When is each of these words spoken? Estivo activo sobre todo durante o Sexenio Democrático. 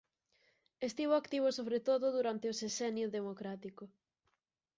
Estivo 0.87 1.13
activo 1.15 1.47
sobre 1.57 1.79
todo 1.87 2.05
durante 2.17 2.45
o 2.51 2.57
Sexenio 2.61 3.07
Democrático. 3.17 3.83